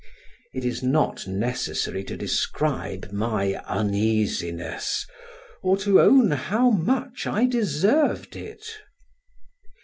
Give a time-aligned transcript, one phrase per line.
[0.55, 5.05] It is not necessary to describe my uneasiness,
[5.61, 8.65] or to own how much I deserved it.